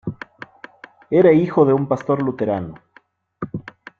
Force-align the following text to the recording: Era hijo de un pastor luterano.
Era 1.11 1.31
hijo 1.31 1.63
de 1.63 1.73
un 1.73 1.87
pastor 1.87 2.23
luterano. 2.23 2.73